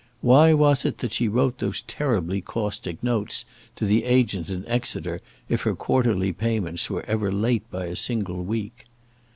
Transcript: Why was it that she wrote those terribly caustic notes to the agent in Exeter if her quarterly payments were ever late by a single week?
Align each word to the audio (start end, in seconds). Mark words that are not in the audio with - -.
Why 0.21 0.51
was 0.51 0.83
it 0.83 0.97
that 0.97 1.11
she 1.11 1.27
wrote 1.27 1.59
those 1.59 1.83
terribly 1.83 2.41
caustic 2.41 3.03
notes 3.03 3.45
to 3.75 3.85
the 3.85 4.03
agent 4.05 4.49
in 4.49 4.65
Exeter 4.67 5.21
if 5.47 5.61
her 5.61 5.75
quarterly 5.75 6.33
payments 6.33 6.89
were 6.89 7.05
ever 7.05 7.31
late 7.31 7.69
by 7.69 7.85
a 7.85 7.95
single 7.95 8.43
week? 8.43 8.85